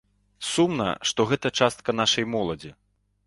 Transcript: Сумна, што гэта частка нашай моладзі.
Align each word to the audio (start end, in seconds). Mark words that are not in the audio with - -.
Сумна, 0.51 0.87
што 1.09 1.27
гэта 1.31 1.47
частка 1.65 1.95
нашай 2.01 2.25
моладзі. 2.37 2.73